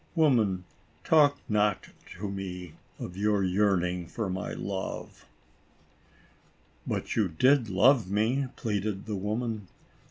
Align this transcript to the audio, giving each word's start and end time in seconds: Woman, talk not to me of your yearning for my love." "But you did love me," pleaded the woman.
Woman, 0.15 0.63
talk 1.03 1.37
not 1.47 1.85
to 2.17 2.27
me 2.27 2.73
of 2.97 3.15
your 3.15 3.43
yearning 3.43 4.07
for 4.07 4.31
my 4.31 4.51
love." 4.51 5.27
"But 6.87 7.15
you 7.15 7.27
did 7.29 7.69
love 7.69 8.09
me," 8.09 8.47
pleaded 8.55 9.05
the 9.05 9.15
woman. 9.15 9.67